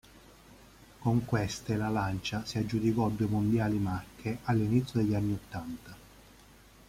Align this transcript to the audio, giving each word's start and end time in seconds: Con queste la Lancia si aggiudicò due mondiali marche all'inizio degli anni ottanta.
Con 1.03 1.25
queste 1.27 1.75
la 1.77 1.89
Lancia 1.89 2.43
si 2.43 2.57
aggiudicò 2.57 3.07
due 3.09 3.27
mondiali 3.27 3.77
marche 3.77 4.39
all'inizio 4.45 4.99
degli 4.99 5.13
anni 5.13 5.33
ottanta. 5.33 5.95